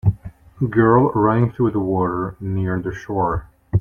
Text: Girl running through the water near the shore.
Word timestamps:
Girl 0.67 1.11
running 1.11 1.51
through 1.51 1.69
the 1.73 1.79
water 1.79 2.35
near 2.41 2.81
the 2.81 2.91
shore. 2.91 3.45